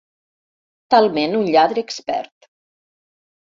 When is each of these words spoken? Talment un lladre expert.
Talment 0.95 1.37
un 1.41 1.45
lladre 1.57 1.85
expert. 1.91 2.51